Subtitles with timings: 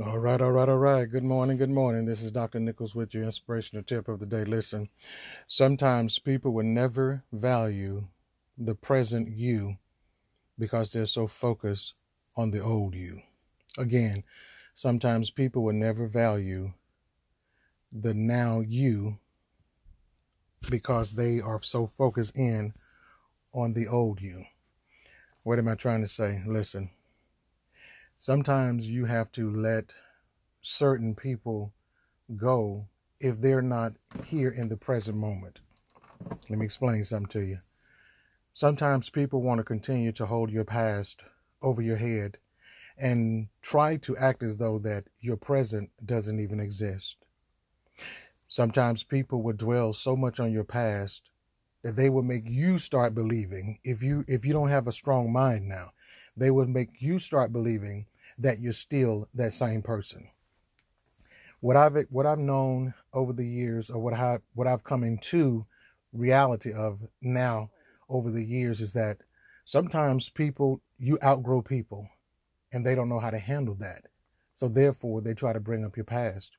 [0.00, 1.10] All right, all right, all right.
[1.10, 2.04] Good morning, good morning.
[2.04, 2.60] This is Dr.
[2.60, 4.44] Nichols with your inspirational tip of the day.
[4.44, 4.90] Listen,
[5.48, 8.06] sometimes people will never value
[8.56, 9.78] the present you
[10.56, 11.94] because they're so focused
[12.36, 13.22] on the old you.
[13.76, 14.22] Again,
[14.72, 16.74] sometimes people will never value
[17.90, 19.18] the now you
[20.70, 22.72] because they are so focused in
[23.52, 24.44] on the old you.
[25.42, 26.40] What am I trying to say?
[26.46, 26.90] Listen,
[28.18, 29.92] sometimes you have to let
[30.60, 31.72] certain people
[32.36, 32.86] go
[33.20, 33.94] if they're not
[34.26, 35.60] here in the present moment.
[36.48, 37.58] Let me explain something to you.
[38.54, 41.22] Sometimes people want to continue to hold your past
[41.62, 42.38] over your head
[42.96, 47.16] and try to act as though that your present doesn't even exist.
[48.48, 51.30] Sometimes people would dwell so much on your past
[51.82, 55.32] that they will make you start believing if you if you don't have a strong
[55.32, 55.92] mind now,
[56.38, 58.06] they would make you start believing
[58.38, 60.28] that you're still that same person.
[61.60, 65.66] What I've what I've known over the years, or what I what I've come into
[66.12, 67.70] reality of now
[68.08, 69.18] over the years, is that
[69.64, 72.08] sometimes people you outgrow people,
[72.72, 74.04] and they don't know how to handle that.
[74.54, 76.56] So therefore, they try to bring up your past.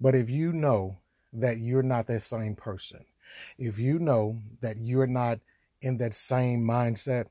[0.00, 0.98] But if you know
[1.32, 3.04] that you're not that same person,
[3.58, 5.40] if you know that you're not
[5.80, 7.26] in that same mindset,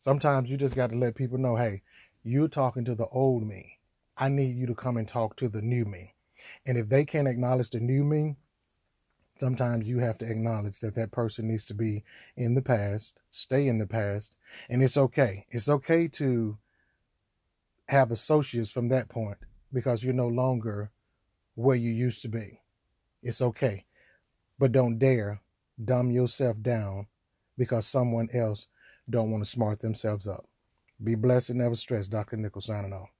[0.00, 1.82] sometimes you just got to let people know, hey,
[2.22, 3.78] you're talking to the old me.
[4.16, 6.14] I need you to come and talk to the new me.
[6.66, 8.36] And if they can't acknowledge the new me,
[9.38, 12.04] sometimes you have to acknowledge that that person needs to be
[12.36, 14.36] in the past, stay in the past,
[14.68, 15.46] and it's okay.
[15.50, 16.58] It's okay to
[17.88, 19.38] have associates from that point
[19.72, 20.90] because you're no longer
[21.54, 22.60] where you used to be.
[23.22, 23.84] It's okay.
[24.58, 25.40] But don't dare
[25.82, 27.06] dumb yourself down
[27.56, 28.66] because someone else
[29.10, 30.46] don't want to smart themselves up.
[31.02, 32.08] Be blessed and never stress.
[32.08, 32.36] Dr.
[32.36, 33.10] Nichols signing off.